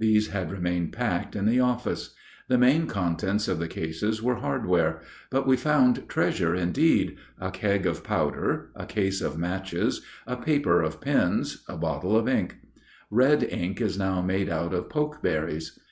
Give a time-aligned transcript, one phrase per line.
[0.00, 2.12] These had remained packed in the office.
[2.48, 7.86] The main contents of the cases were hardware; but we found treasure indeed a keg
[7.86, 12.56] of powder, a case of matches, a paper of pins, a bottle of ink.
[13.08, 15.78] Red ink is now made out of pokeberries.